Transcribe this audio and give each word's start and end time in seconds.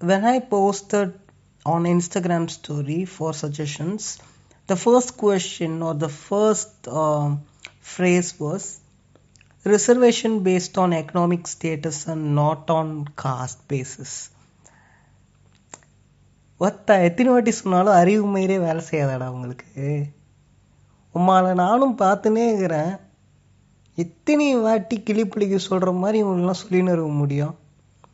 when 0.00 0.24
I 0.24 0.40
posted 0.40 1.12
on 1.66 1.84
Instagram 1.86 2.50
story 2.50 3.04
for 3.06 3.32
suggestions, 3.34 4.18
the 4.68 4.76
first 4.76 5.16
question 5.16 5.82
or 5.82 5.94
the 5.96 6.08
first 6.20 6.88
um 7.02 7.30
phrase 7.82 8.38
was 8.38 8.64
reservation 9.66 10.42
based 10.42 10.78
on 10.78 10.92
economic 10.94 11.46
status 11.46 12.06
and 12.06 12.34
not 12.34 12.70
on 12.70 12.88
caste 13.16 13.62
basis. 13.68 14.12
ஒத்த 16.60 16.94
எத்தனை 17.06 17.30
வாட்டி 17.32 17.52
சொன்னாலும் 17.52 17.98
அறிவு 18.00 18.22
மயிரே 18.34 18.54
வேலை 18.58 18.82
செய்யாதாடா 18.90 19.26
உங்களுக்கு 19.28 19.88
உம்மால 21.14 21.50
நானும் 21.54 21.98
பார்த்துனே 21.98 22.44
இருக்கிறேன் 22.48 22.92
எத்தனை 23.98 24.46
வாட்டி 24.56 24.96
கிளிப்பிள்ளைக்கு 25.08 25.58
சொல்கிற 25.66 25.92
மாதிரி 26.02 26.18
இவங்களாம் 26.22 26.62
சொல்லின்னு 26.62 26.94
இருக்க 26.94 27.12
முடியும் 27.22 27.54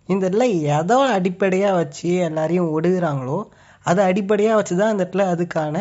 இந்த 0.09 0.21
இடத்துல 0.25 0.45
எதோ 0.75 0.97
அடிப்படையாக 1.11 1.77
வச்சு 1.77 2.09
எல்லாரையும் 2.27 2.71
ஒடுகிறாங்களோ 2.73 3.37
அதை 3.85 4.01
அடிப்படையாக 4.05 4.55
வச்சு 4.55 4.75
தான் 4.75 4.91
இந்த 4.91 5.03
இடத்துல 5.03 5.25
அதுக்கான 5.33 5.77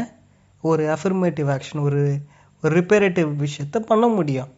ஒரு 0.62 0.84
அஃபர்மேட்டிவ் 0.95 1.48
ஆக்ஷன் 1.51 1.83
ஒரு 1.83 2.03
ஒரு 2.62 2.73
ரிப்பேரேட்டிவ் 2.77 3.31
விஷயத்த 3.43 3.79
பண்ண 3.84 4.07
முடியும். 4.09 4.51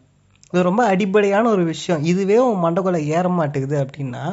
இது 0.53 0.61
ரொம்ப 0.61 0.83
அடிப்படையான 0.85 1.49
ஒரு 1.49 1.63
விஷயம். 1.63 2.01
இதுவே 2.03 2.37
உன் 2.39 2.63
மண்டைக்குள்ள 2.63 2.99
ஏற 3.17 3.27
மாட்டேங்குது 3.29 3.77
அப்படின்னா 3.83 4.23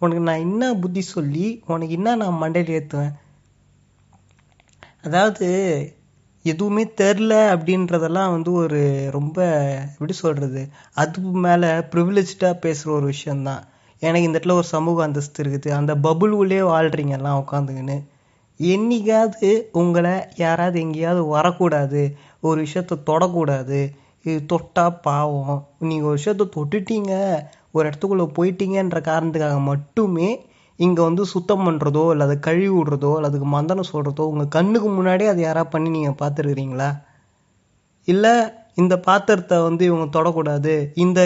உனக்கு 0.00 0.22
நான் 0.22 0.44
என்ன 0.46 0.74
புத்தி 0.74 1.00
சொல்லி 1.08 1.46
உனக்கு 1.66 1.94
என்ன 1.94 2.14
நான் 2.16 2.40
மண்டையில் 2.42 2.74
ஏற்றுவேன் 2.76 3.14
அதாவது 5.00 5.48
எதுவுமே 6.44 6.84
தெரில 6.98 7.32
அப்படின்றதெல்லாம் 7.52 8.32
வந்து 8.32 8.52
ஒரு 8.54 8.80
ரொம்ப 9.10 9.38
எப்படி 9.90 10.12
சொல்கிறது 10.16 10.62
அது 10.94 11.20
மேலே 11.44 11.70
ப்ரிவிலேஜாக 11.92 12.52
பேசுகிற 12.56 12.92
ஒரு 12.92 13.06
விஷயந்தான் 13.06 13.64
எனக்கு 14.02 14.26
இந்த 14.28 14.38
இடத்துல 14.38 14.56
ஒரு 14.60 14.68
சமூக 14.76 15.04
அந்தஸ்து 15.06 15.40
இருக்குது. 15.42 15.68
அந்த 15.78 15.92
பபுள் 16.06 16.32
உள்ளே 16.40 16.60
வாழ்கிறீங்க 16.72 17.14
எல்லாம் 17.18 17.40
உட்காந்துக்கின்னு 17.42 17.98
என்னைக்காவது 18.60 19.50
உங்களை 19.80 20.14
யாராவது 20.36 20.76
எங்கேயாவது 20.84 21.22
வரக்கூடாது. 21.36 22.02
ஒரு 22.48 22.58
விஷயத்த 22.66 23.02
தொடக்கூடாது. 23.10 23.80
இது 24.26 24.38
தொட்டா 24.52 24.84
பாவம். 25.06 25.58
நீங்கள் 25.88 26.08
ஒரு 26.10 26.18
விஷயத்த 26.20 26.46
தொட்டுட்டீங்க. 26.56 27.12
ஒரு 27.74 27.84
இடத்துக்குள்ளே 27.88 28.26
போயிட்டீங்கன்ற 28.38 29.00
காரணத்துக்காக 29.10 29.58
மட்டுமே 29.70 30.28
இங்கே 30.78 31.02
வந்து 31.08 31.24
சுத்தம் 31.32 31.66
பண்ணுறதோ 31.66 32.04
இல்லை 32.12 32.24
அதை 32.26 32.36
கழுவி 32.46 32.70
விடுறதோ 32.76 33.10
இல்லை 33.16 33.28
அதுக்கு 33.30 33.48
மந்தனம் 33.54 33.90
சொல்கிறதோ 33.92 34.24
உங்கள் 34.32 34.54
கண்ணுக்கு 34.56 34.88
முன்னாடியே 34.88 35.28
அது 35.32 35.40
யாராவது 35.44 35.72
பண்ணி 35.74 35.88
நீங்கள் 35.96 36.18
பார்த்துருக்குறீங்களா? 36.22 36.88
இல்லை 38.08 38.34
இந்த 38.82 38.94
பாத்திரத்தை 39.06 39.58
வந்து 39.68 39.82
இவங்க 39.90 40.06
தொடக்கூடாது. 40.18 40.74
இந்த 41.04 41.20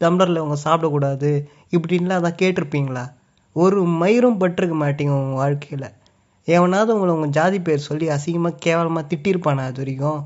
டம்ளரில் 0.00 0.40
இவங்க 0.42 0.58
சாப்பிடக்கூடாது 0.64 1.30
இப்படின்லாம் 1.70 2.20
அதான் 2.20 2.40
கேட்டிருப்பீங்களா? 2.42 3.04
ஒரு 3.56 3.80
மயிரும் 4.00 4.40
பட்டிருக்க 4.40 4.76
மாட்டீங்க 4.84 5.14
உங்கள் 5.20 5.40
வாழ்க்கையில். 5.42 5.88
எவனாவது 6.48 6.94
உங்களை 6.94 7.14
உங்கள் 7.14 7.30
ஜாதி 7.30 7.58
பேர் 7.60 7.86
சொல்லி 7.88 8.06
அசிங்கமாக 8.08 8.60
கேவலமாக 8.60 9.08
திட்டிருப்பானா 9.10 9.64
அது 9.64 9.80
வரைக்கும்? 9.82 10.20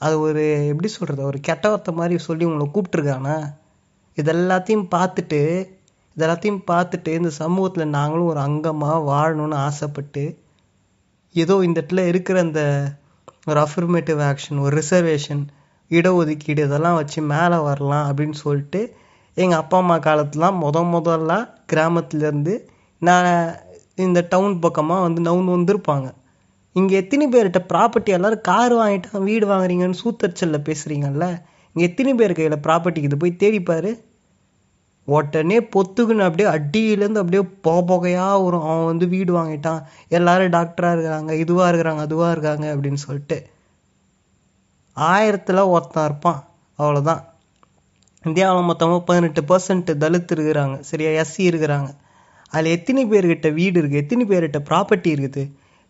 அது 0.00 0.20
ஒரு 0.20 0.42
எப்படி 0.68 0.88
சொல்கிறது 0.88 1.22
ஒரு 1.24 1.40
கெட்ட 1.40 1.68
வார்த்தை 1.68 1.94
மாதிரி 1.94 2.18
சொல்லி 2.18 2.44
உங்களை 2.44 2.66
கூப்பிட்ருக்கானா 2.70 3.36
இதெல்லாத்தையும் 4.18 4.86
பார்த்துட்டு 4.94 5.40
இதெல்லாத்தையும் 6.16 6.62
பார்த்துட்டு 6.70 7.10
இந்த 7.14 7.30
சமூகத்தில் 7.38 7.88
நாங்களும் 7.88 8.26
ஒரு 8.26 8.40
அங்கமாக 8.40 8.98
வாழணும்னு 9.10 9.56
ஆசைப்பட்டு 9.58 10.22
ஏதோ 11.34 11.54
இந்த 11.62 11.80
இடத்துல 11.80 12.06
இருக்கிற 12.06 12.40
அந்த 12.40 12.62
ஒரு 13.46 13.58
அஃபர்மேட்டிவ் 13.60 14.20
ஆக்ஷன் 14.22 14.58
ஒரு 14.58 14.72
ரிசர்வேஷன் 14.76 15.42
இடஒதுக்கீடு 15.90 16.62
இதெல்லாம் 16.68 16.98
வச்சு 17.00 17.20
மேலே 17.32 17.58
வரலாம் 17.68 18.06
அப்படின்னு 18.08 18.36
சொல்லிட்டு 18.44 18.80
எங்கள் 19.36 19.58
அப்பா 19.58 19.78
அம்மா 19.78 19.96
காலத்துலாம் 19.98 20.60
முத 20.64 20.82
முதல்ல 20.94 21.32
கிராமத்துலேருந்து 21.72 22.54
நான் 23.02 23.28
இந்த 24.04 24.20
டவுன் 24.28 24.54
பக்கமாக 24.58 25.04
வந்து 25.06 25.20
நவுந்து 25.28 25.56
வந்திருப்பாங்க. 25.56 26.08
இங்கே 26.76 26.94
எத்தனை 26.96 27.26
பேர்கிட்ட 27.34 27.60
ப்ராப்பர்ட்டி 27.72 28.10
எல்லோரும் 28.16 28.46
கார் 28.48 28.74
வாங்கிட்டான் 28.74 29.26
வீடு 29.28 29.46
வாங்குறீங்கன்னு 29.52 30.00
சூத்தரிச்சலில் 30.02 30.66
பேசுகிறீங்கல்ல 30.68 31.26
இங்கே 31.76 31.86
எத்தனை 31.88 32.12
பேர் 32.14 32.36
கையில் 32.38 32.64
ப்ராப்பர்ட்டி 32.66 33.00
இது 33.08 33.16
போய் 33.16 33.40
தேடிப்பார் 33.42 33.90
உடனே 35.08 35.58
பொத்துக்குன்னு 35.74 36.26
அப்படியே 36.26 36.48
அடியிலேருந்து 36.56 37.22
அப்படியே 37.22 37.42
போகையாக 37.66 37.86
புகையாக 37.90 38.38
வரும். 38.44 38.64
அவன் 38.70 38.84
வந்து 38.84 39.06
வீடு 39.08 39.32
வாங்கிட்டான். 39.38 39.82
எல்லாரும் 40.08 40.54
டாக்டராக 40.56 40.94
இருக்கிறாங்க 40.96 41.32
இதுவாக 41.42 41.68
இருக்கிறாங்க 41.70 42.02
அதுவாக 42.06 42.32
இருக்காங்க 42.36 42.66
அப்படின்னு 42.74 43.00
சொல்லிட்டு. 43.06 43.38
ஆயிரத்தில் 44.96 45.70
ஒருத்தன் 45.74 46.04
இருப்பான். 46.04 46.40
அவ்வளோதான் 46.78 47.22
இந்தியாவில் 48.24 48.62
மொத்தமாக 48.62 49.02
பதினெட்டு 49.04 49.42
பர்சன்ட் 49.42 49.90
தலித் 49.98 50.32
இருக்கிறாங்க. 50.34 50.80
சரியா? 50.80 51.10
எஸ்சி 51.22 51.42
இருக்கிறாங்க. 51.50 51.88
அதில் 52.50 52.74
எத்தனை 52.76 53.06
பேர்கிட்ட 53.06 53.52
வீடு 53.52 53.80
இருக்குது 53.80 54.02
எத்தனை 54.02 54.24
பேர்கிட்ட 54.26 54.58
ப்ராப்பர்ட்டி 54.70 55.10
இருக்குது? 55.16 55.44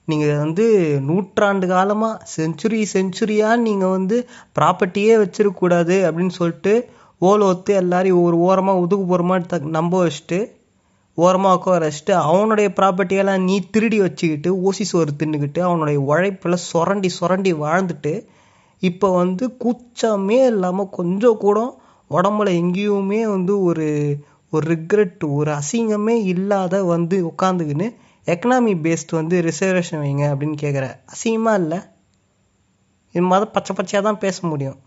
நீங்கள் 0.09 0.37
வந்து 0.37 0.65
நூற்றாண்டு 1.01 1.67
காலமாக 1.67 2.25
செஞ்சுரி 2.37 2.83
செஞ்சுரியாக 2.93 3.57
நீங்கள் 3.57 3.89
வந்து 3.89 4.27
ப்ராப்பர்ட்டியே 4.59 5.15
வச்சிருக்கக்கூடாது 5.17 5.97
அப்படின்னு 6.07 6.29
சொல்லிட்டு 6.29 6.89
ஓலை 7.19 7.47
ஒத்து 7.47 7.75
எல்லாரையும் 7.75 8.23
ஒரு 8.23 8.37
ஓரமாக 8.37 8.79
ஒதுக்குப்புறமா 8.79 9.37
த 9.47 9.59
நம்ப 9.59 10.07
வச்சுட்டு 10.07 10.39
ஓரமாக 11.15 11.57
உட்கார 11.57 11.89
வச்சுட்டு 11.89 12.13
அவனுடைய 12.13 12.69
ப்ராப்பர்ட்டியெல்லாம் 12.69 13.39
நீ 13.39 13.69
திருடி 13.71 14.01
வச்சுக்கிட்டு 14.01 14.51
ஊசி 14.63 14.85
சோறு 14.85 15.13
தின்னுக்கிட்டு 15.19 15.61
அவனுடைய 15.61 16.01
உழைப்பில் 16.01 16.57
சுரண்டி 16.57 17.09
சுரண்டி 17.09 17.53
வாழ்ந்துட்டு 17.55 18.27
இப்போ 18.83 19.09
வந்து 19.11 19.45
கூச்சமே 19.63 20.39
இல்லாமல் 20.53 20.91
கொஞ்சம் 20.91 21.37
கூட 21.37 21.59
உடம்புல 22.11 22.49
எங்கேயுமே 22.63 23.21
வந்து 23.35 23.63
ஒரு 23.63 23.87
ஒரு 24.53 24.65
ரிக்ரெட் 24.75 25.23
ஒரு 25.39 25.51
அசிங்கமே 25.51 26.17
இல்லாத 26.25 26.85
வந்து 26.85 27.17
உட்காந்துக்கின்னு 27.31 27.89
எக்கனாமி 28.27 28.73
பேஸ்ட் 28.85 29.13
வந்து 29.15 29.37
ரிசர்வேஷன் 29.49 30.03
வைங்க 30.05 30.25
அப்படின்னு 30.33 30.57
கேட்குற 30.63 30.87
அசிங்கமாக 31.13 31.61
இல்லை. 31.63 31.79
இது 33.15 33.25
மாதிரி 33.27 33.51
பச்சை 33.51 33.73
பச்சையாக 33.77 34.07
தான் 34.07 34.23
பேச 34.25 34.47
முடியும். 34.47 34.79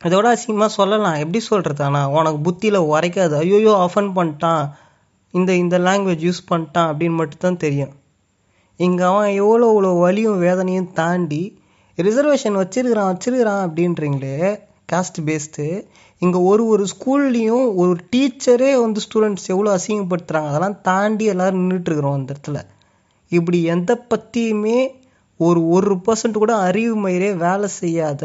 இதோட 0.00 0.26
அசிங்கமாக 0.34 0.72
சொல்லலாம். 0.78 1.18
எப்படி 1.18 1.40
சொல்கிறது 1.40 1.82
ஆனால் 1.84 2.12
உனக்கு 2.16 2.40
புத்தியில் 2.42 2.88
உரைக்காது. 2.92 3.34
ஐயோயோ 3.44 3.72
ஆஃபன் 3.86 4.10
பண்ணிட்டான். 4.18 4.64
இந்த 5.34 5.50
இந்த 5.54 5.78
லாங்குவேஜ் 5.78 6.26
யூஸ் 6.28 6.42
பண்ணிட்டான் 6.50 6.90
அப்படின்னு 6.90 7.20
மட்டும்தான் 7.20 7.62
தெரியும். 7.64 7.94
இங்கே 8.80 9.04
அவன் 9.04 9.30
எவ்வளோ 9.42 9.66
இவ்வளோ 9.72 9.90
வலியும் 10.00 10.42
வேதனையும் 10.46 10.92
தாண்டி 10.92 11.42
ரிசர்வேஷன் 11.98 12.58
வச்சிருக்கிறான் 12.58 13.10
வச்சிருக்கிறான் 13.10 13.62
அப்படின்றீங்களே 13.66 14.34
காஸ்ட் 14.92 15.18
பேஸ்டு 15.26 15.64
இங்கே 16.22 16.38
ஒரு 16.40 16.66
ஒரு 16.66 16.84
ஸ்கூல்லையும் 16.92 17.74
ஒரு 17.74 17.96
டீச்சரே 18.12 18.70
வந்து 18.80 19.00
ஸ்டூடெண்ட்ஸ் 19.06 19.48
எவ்வளோ 19.48 19.70
அசிங்கப்படுத்துகிறாங்க 19.76 20.50
அதெல்லாம் 20.50 20.80
தாண்டி 20.80 21.24
எல்லோரும் 21.24 21.62
நின்றுட்டுருக்குறோம் 21.62 22.16
அந்த 22.18 22.34
இடத்துல. 22.34 22.60
இப்படி 23.32 23.62
எந்த 23.64 23.92
பற்றியுமே 24.08 24.78
ஒரு 25.40 25.68
ஒரு 25.68 25.94
பர்சன்ட் 26.06 26.38
கூட 26.38 26.54
அறிவு 26.58 27.08
மயிரே 27.08 27.36
வேலை 27.36 27.68
செய்யாத 27.80 28.22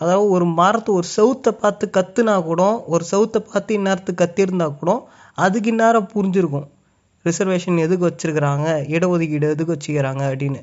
அதாவது 0.00 0.28
ஒரு 0.28 0.44
மரத்தை 0.58 0.94
ஒரு 0.94 1.06
செவுத்தை 1.16 1.50
பார்த்து 1.54 1.90
கத்துனா 1.92 2.42
கூட 2.44 2.62
ஒரு 2.86 3.04
செவுத்தை 3.10 3.40
பார்த்து 3.52 3.78
இந்நேரத்துக்கு 3.78 4.22
கத்திருந்தா 4.22 4.76
கூட 4.76 4.92
அதுக்கு 5.38 5.70
இந்நேரம் 5.70 6.08
புரிஞ்சிருக்கும். 6.14 6.68
ரிசர்வேஷன் 7.24 7.78
எதுக்கு 7.78 8.04
வச்சுருக்குறாங்க? 8.06 8.66
இடஒதுக்கீடு 8.94 9.48
எதுக்கு 9.50 9.74
வச்சுக்கிறாங்க 9.74 10.22
அப்படின்னு. 10.30 10.60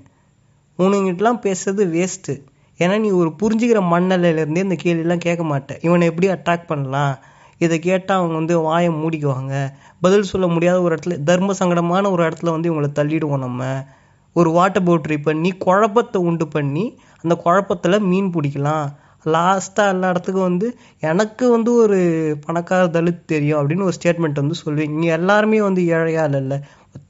உனங்கிட்டலாம் 0.79 1.41
பேசுறது 1.45 1.83
வேஸ்ட்டு 1.95 2.33
ஏன்னா 2.79 2.99
நீ 2.99 3.09
ஒரு 3.09 3.29
புரிஞ்சுக்கிற 3.41 3.79
மண்ணலையிலேருந்தே 3.93 4.57
இந்த 4.57 4.75
கேள்வியெல்லாம் 4.83 5.17
கேட்க 5.17 5.43
மாட்டேன் 5.43 5.79
இவனை 5.81 6.07
எப்படி 6.07 6.27
அட்ராக்ட் 6.27 6.65
பண்ணலாம்? 6.65 7.17
இதை 7.57 7.79
கேட்டால் 7.79 8.17
அவங்க 8.17 8.35
வந்து 8.35 8.59
வாயை 8.59 8.89
மூடிக்குவாங்க. 8.89 9.53
பதில் 10.01 10.23
சொல்ல 10.23 10.47
முடியாத 10.47 10.81
ஒரு 10.81 10.95
இடத்துல 10.95 11.23
தர்ம 11.23 11.53
சங்கடமான 11.53 12.11
ஒரு 12.11 12.23
இடத்துல 12.23 12.49
வந்து 12.49 12.69
இவங்களை 12.71 12.85
தள்ளிடுவோம் 12.85 13.37
நம்ம. 13.37 13.85
ஒரு 14.33 14.51
வாட்டர் 14.51 14.83
போட்ரி 14.83 15.21
பண்ணி 15.21 15.51
குழப்பத்தை 15.51 16.21
உண்டு 16.21 16.47
பண்ணி 16.47 16.99
அந்த 17.21 17.35
குழப்பத்தில் 17.35 17.99
மீன் 17.99 18.31
பிடிக்கலாம். 18.31 18.87
லாஸ்ட்டாக 19.25 19.89
எல்லா 19.89 20.09
இடத்துக்கும் 20.09 20.43
வந்து 20.43 20.77
எனக்கு 20.99 21.49
வந்து 21.49 21.73
ஒரு 21.73 21.97
பணக்கார 22.45 22.87
தலித் 22.87 23.25
தெரியும் 23.25 23.59
அப்படின்னு 23.59 23.83
ஒரு 23.83 23.97
ஸ்டேட்மெண்ட் 24.01 24.41
வந்து 24.41 24.55
சொல்லுவீங்க 24.65 24.97
நீ 24.97 25.07
எல்லாருமே 25.07 25.61
வந்து 25.61 25.81
ஏழையா 25.81 26.23
இல்லைல்ல. 26.29 26.61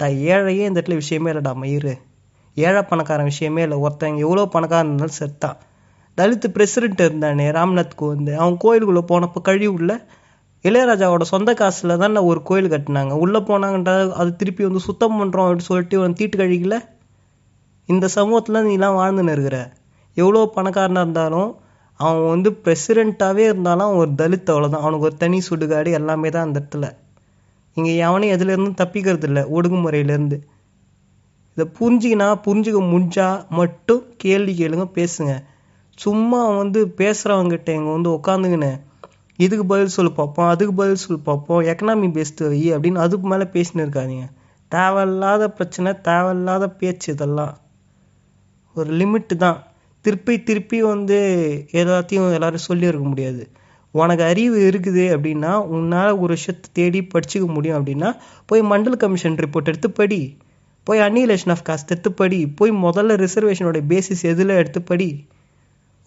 ஏழையே 0.05 0.65
இந்த 0.65 0.81
இடத்துல 0.81 0.93
விஷயமே 0.93 1.31
இல்லைடா 1.31 1.53
மயிறு. 1.61 1.93
ஏழை 2.67 2.81
பணக்காரன் 2.91 3.29
விஷயமே 3.31 3.61
இல்லை. 3.65 3.77
ஒருத்தன் 3.85 4.21
எவ்வளோ 4.25 4.45
பணக்காரன் 4.55 4.89
இருந்தாலும் 4.89 5.19
செத்தான் 5.21 5.57
தலித் 6.17 6.47
பிரசிடென்ட் 6.55 7.01
இருந்தானே 7.05 7.45
ராம்நாத் 7.57 7.99
கோவிந்த். 8.01 8.31
அவன் 8.41 8.57
கோயிலுக்குள்ளே 8.63 9.03
போனப்போ 9.11 9.39
கழிவுள்ள 9.49 9.91
இளையராஜாவோட 10.65 11.23
சொந்த 11.33 11.49
காசில் 11.59 11.99
தான் 12.01 12.17
ஒரு 12.29 12.39
கோயில் 12.49 12.71
கட்டினாங்க. 12.73 13.13
உள்ளே 13.23 13.39
போனாங்கன்ற 13.49 13.91
அது 14.21 14.31
திருப்பி 14.35 14.63
வந்து 14.67 14.81
சுத்தம் 14.87 15.17
பண்ணுறோம் 15.19 15.45
அப்படின்னு 15.45 15.69
சொல்லிட்டு 15.69 15.99
அவன் 15.99 16.17
தீட்டு 16.19 16.37
கழிக்கல. 16.41 16.77
இந்த 17.89 18.05
சமூகத்தில் 18.17 18.65
நீலாம் 18.69 18.97
வாழ்ந்துன்னு 18.99 19.33
இருக்கிற 19.35 19.57
எவ்வளோ 20.17 20.41
பணக்காரனாக 20.55 21.05
இருந்தாலும் 21.05 21.49
அவன் 21.99 22.27
வந்து 22.33 22.49
பிரசிடெண்ட்டாகவே 22.65 23.43
இருந்தாலும் 23.49 23.85
அவன் 23.87 24.01
ஒரு 24.03 24.11
தலித் 24.21 24.51
அவ்வளோதான் 24.53 24.83
அவனுக்கு 24.83 25.07
ஒரு 25.09 25.17
தனி 25.17 25.39
சுடுகாடு 25.49 25.89
எல்லாமே 25.99 26.29
தான் 26.35 26.45
அந்த 26.47 26.59
இடத்துல. 26.61 26.87
இங்கே 27.77 27.93
எவனையும் 28.05 28.35
எதுலேருந்தும் 28.35 28.79
தப்பிக்கிறது 28.81 29.27
இல்லை 29.29 29.43
ஒடுங்குமுறையிலேருந்து 29.55 30.37
இதை 31.57 31.65
புரிஞ்சிக்கினா 31.79 32.27
புரிஞ்சுக்க 32.45 32.81
முடிஞ்சா 32.93 33.27
மட்டும் 33.49 34.03
கேள்வி 34.17 34.53
கேளுங்க 34.59 34.85
பேசுங்க. 34.97 35.33
சும்மா 35.97 36.41
வந்து 36.57 36.79
பேசுகிறவங்ககிட்ட 36.97 37.69
இங்கே 37.77 37.91
வந்து 37.95 38.09
உட்காந்துக்கின்னு 38.09 38.71
இதுக்கு 39.39 39.65
பதில் 39.65 39.95
சொல்லி 39.95 40.11
பார்ப்போம் 40.11 40.47
அதுக்கு 40.47 40.73
பதில் 40.73 41.01
சொல்லி 41.03 41.21
பார்ப்போம் 41.23 41.61
எக்கனாமி 41.61 42.07
பேஸ்டு 42.15 42.47
வை 42.47 42.61
அப்படின்னு 42.73 43.03
அதுக்கு 43.05 43.27
மேலே 43.27 43.45
பேசின்னு 43.53 43.83
இருக்காதீங்க. 43.85 44.25
தேவையில்லாத 44.71 45.43
பிரச்சனை 45.49 45.91
தேவையில்லாத 46.01 46.65
பேச்சு 46.69 47.13
இதெல்லாம். 47.13 47.53
ஒரு 48.75 48.89
லிமிட்டு 48.97 49.35
தான். 49.35 49.59
திருப்பி 50.05 50.33
திருப்பி 50.43 50.77
வந்து 50.83 51.17
எல்லாத்தையும் 51.71 52.27
எல்லோரும் 52.33 52.67
சொல்லியிருக்க 52.67 53.07
முடியாது. 53.07 53.43
உனக்கு 53.91 54.23
அறிவு 54.23 54.57
இருக்குது 54.69 55.05
அப்படின்னா 55.15 55.51
உன்னால் 55.75 56.19
ஒரு 56.19 56.31
விஷயத்தை 56.37 56.69
தேடி 56.73 56.99
படிச்சுக்க 57.13 57.47
முடியும் 57.55 57.79
அப்படின்னா 57.79 58.09
போய் 58.45 58.61
மண்டல் 58.61 59.01
கமிஷன் 59.03 59.35
ரிப்போர்ட் 59.35 59.71
எடுத்து 59.71 59.91
படி. 59.91 60.21
போய் 60.89 60.99
அன்னிலேஷன் 60.99 61.53
ஆஃப் 61.55 61.65
காஸ்ட் 61.69 61.91
எடுத்து 61.93 62.11
போய் 62.59 62.71
முதல்ல 62.85 63.15
ரிசர்வேஷனோட 63.23 63.79
பேசிஸ் 63.91 64.23
எதில் 64.31 64.59
எடுத்துப்படி? 64.59 65.07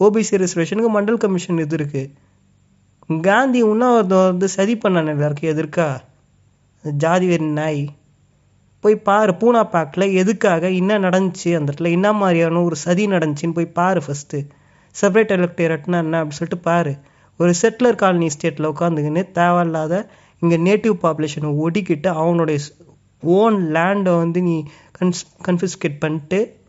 ஓபிசி 0.01 0.39
ரிசர்வேஷனுக்கு 0.43 0.91
மண்டல் 0.95 1.23
கமிஷன் 1.25 1.63
இது 1.65 1.77
இருக்குது 1.77 3.21
காந்தி 3.21 3.61
உண்ணாவிரதம் 3.63 4.29
வந்து 4.31 4.49
சதி 4.49 4.75
பண்ணான 4.77 5.11
எல்லாருக்கும் 5.11 5.51
எதிர்க்கா? 5.53 5.87
ஜாதி 6.85 7.27
வெறி 7.27 7.49
நாய். 7.59 7.83
போய் 8.85 8.97
பாரு 9.09 9.33
பூனா 9.41 9.61
பேக்கில் 9.73 10.13
எதுக்காக 10.13 10.71
என்ன 10.81 10.99
நடந்துச்சு 10.99 11.51
அந்த 11.59 11.69
இடத்துல? 11.73 11.91
என்ன 11.91 12.09
மாதிரியான 12.13 12.63
ஒரு 12.63 12.77
சதி 12.77 13.05
நடந்துச்சின்னு 13.07 13.57
போய் 13.59 13.75
பாரு 13.79 14.03
ஃபஸ்ட்டு 14.07 14.39
செப்பரேட் 14.95 15.35
எலக்டரேட்னா 15.37 15.99
என்ன 16.05 16.23
அப்படின்னு 16.23 16.39
சொல்லிட்டு 16.39 16.59
பாரு. 16.69 16.95
ஒரு 17.41 17.53
செட்டிலர் 17.63 18.01
காலனி 18.03 18.29
ஸ்டேட்டில் 18.37 18.71
உட்காந்துக்கின்னு 18.73 19.23
தேவையில்லாத 19.39 19.95
இங்கே 20.43 20.59
நேட்டிவ் 20.69 20.97
பாப்புலேஷனை 21.03 21.53
ஒடிக்கிட்டு 21.65 22.09
அவனுடைய 22.23 22.59
ஓன் 23.23 23.57
லேண்டை 23.75 24.17
வந்து 24.17 24.43
நீ 24.43 24.65
கன்ஸ் 24.99 25.23
கன்ஃபிஸ்கேட் 25.45 25.99
பண்ணிட்டு 25.99 26.61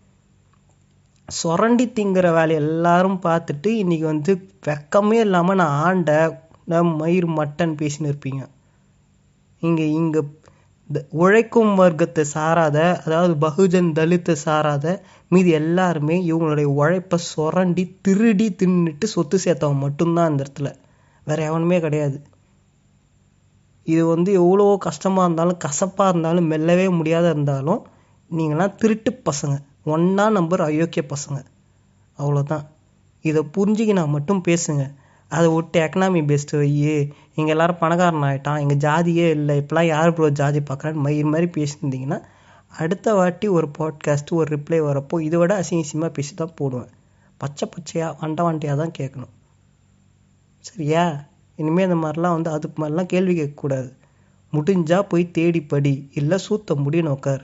சுரண்டி 1.29 1.85
திங்கிற 1.87 2.33
வேலையை 2.33 2.61
எல்லாரும் 2.63 3.19
பார்த்துட்டு 3.23 3.69
இன்றைக்கி 3.83 3.99
வந்து 3.99 4.49
வெக்கமே 4.65 5.19
இல்லாமல் 5.19 5.55
நான் 5.55 5.83
ஆண்ட 5.83 6.41
நான் 6.65 6.85
மயிர் 6.85 7.27
மட்டன் 7.27 7.75
பேசின்னு 7.79 8.09
இருப்பீங்க. 8.11 8.47
இங்கே 9.59 9.91
இங்கே 9.91 10.21
இந்த 10.89 11.07
உழைக்கும் 11.09 11.75
வர்க்கத்தை 11.75 12.23
சாராத 12.33 13.01
அதாவது 13.05 13.33
பகுஜன் 13.35 13.91
தலித்தை 13.93 14.31
சாராத 14.31 15.03
மீதி 15.27 15.51
எல்லாருமே 15.51 16.15
இவங்களுடைய 16.31 16.63
உழைப்பை 16.63 17.19
சுரண்டி 17.19 17.97
திருடி 18.01 18.55
தின்னுட்டு 18.59 19.03
சொத்து 19.03 19.37
சேர்த்தவன் 19.37 19.83
மட்டும்தான் 19.85 20.29
அந்த 20.29 20.43
இடத்துல. 20.43 20.75
வேறு 21.27 21.43
எவனுமே 21.43 21.79
கிடையாது. 21.79 22.17
இது 23.85 24.05
வந்து 24.05 24.33
எவ்வளோ 24.33 24.77
கஷ்டமாக 24.79 25.25
இருந்தாலும் 25.25 25.57
கசப்பாக 25.57 26.09
இருந்தாலும் 26.09 26.49
மெல்லவே 26.51 26.89
முடியாத 26.89 27.29
இருந்தாலும் 27.29 27.81
நீங்களாம் 28.31 28.75
திருட்டு 28.75 29.11
பசங்க. 29.25 29.55
ஒன்றா 29.83 30.29
நம்பர் 30.29 30.61
அயோக்கிய 30.61 31.03
பசங்க. 31.07 31.39
அவ்வளோதான் 32.17 32.65
இதை 33.21 33.41
புரிஞ்சுக்கினா 33.57 34.07
மட்டும் 34.07 34.41
பேசுங்க. 34.47 34.83
அதை 35.27 35.47
விட்டு 35.53 35.77
எக்கனாமி 35.79 36.21
பேஸ்டு 36.29 36.57
வை 36.57 36.69
இங்கே 37.35 37.51
எல்லோரும் 37.51 37.79
பணக்காரன் 37.79 38.25
ஆகிட்டான் 38.29 38.59
எங்கள் 38.59 38.77
ஜாதியே 38.77 39.29
இல்லை 39.29 39.61
இப்போலாம் 39.61 39.85
யார் 39.85 40.13
ப்ரோ 40.13 40.29
ஜாதி 40.29 40.59
பார்க்குறான்னு 40.59 41.03
மயிர் 41.05 41.25
மாதிரி 41.25 41.47
பேசியிருந்தீங்கன்னா 41.55 42.19
அடுத்த 42.73 43.13
வாட்டி 43.13 43.47
ஒரு 43.47 43.67
பாட்காஸ்ட்டு 43.77 44.31
ஒரு 44.31 44.57
ரிப்ளை 44.57 44.79
வரப்போ 44.79 45.19
இதை 45.19 45.39
விட 45.39 45.53
அசிங்கசியமாக 45.61 46.11
பேசி 46.13 46.35
தான் 46.35 46.53
போடுவேன். 46.55 46.91
பச்சை 47.37 47.69
பச்சையாக 47.69 48.17
வண்ட 48.19 48.43
வண்டியாக 48.43 48.77
தான் 48.77 48.95
கேட்கணும். 48.99 49.33
சரியா? 50.65 51.25
இனிமேல் 51.55 51.89
இந்த 51.89 52.07
மாதிரிலாம் 52.07 52.35
வந்து 52.37 52.49
அதுக்கு 52.49 52.77
மாதிரிலாம் 52.83 53.05
கேள்வி 53.05 53.41
கேட்கக்கூடாது. 53.41 53.89
முடிஞ்சால் 54.53 55.09
போய் 55.09 55.31
தேடி 55.31 55.61
படி. 55.63 56.09
இல்லை 56.13 56.37
சூத்த 56.49 56.75
முடியணும் 56.75 57.15
உட்கார் 57.17 57.43